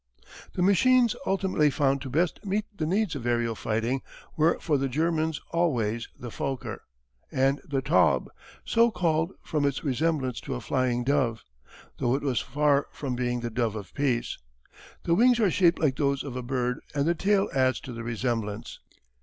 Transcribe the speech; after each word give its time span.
The 0.53 0.63
machines 0.63 1.15
ultimately 1.27 1.69
found 1.69 2.01
to 2.01 2.09
best 2.09 2.43
meet 2.43 2.65
the 2.75 2.87
needs 2.87 3.13
of 3.15 3.21
aërial 3.21 3.55
fighting 3.55 4.01
were 4.35 4.57
for 4.59 4.79
the 4.79 4.89
Germans 4.89 5.39
always 5.51 6.07
the 6.17 6.31
Fokker, 6.31 6.79
and 7.31 7.61
the 7.63 7.83
Taube 7.83 8.27
so 8.65 8.89
called 8.89 9.33
from 9.43 9.63
its 9.63 9.83
resemblance 9.83 10.41
to 10.41 10.55
a 10.55 10.59
flying 10.59 11.03
dove, 11.03 11.43
though 11.99 12.15
it 12.15 12.23
was 12.23 12.39
far 12.39 12.87
from 12.91 13.15
being 13.15 13.41
the 13.41 13.51
dove 13.51 13.75
of 13.75 13.93
peace. 13.93 14.39
The 15.03 15.13
wings 15.13 15.39
are 15.39 15.51
shaped 15.51 15.77
like 15.77 15.97
those 15.97 16.23
of 16.23 16.35
a 16.35 16.41
bird 16.41 16.79
and 16.95 17.05
the 17.05 17.13
tail 17.13 17.47
adds 17.53 17.79
to 17.81 17.93
the 17.93 18.01
resemblance. 18.03 18.79